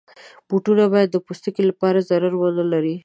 بوټونه 0.47 0.83
باید 0.93 1.09
د 1.11 1.17
پوستکي 1.25 1.63
لپاره 1.69 2.05
ضرر 2.09 2.33
ونه 2.37 2.63
لري. 2.71 2.95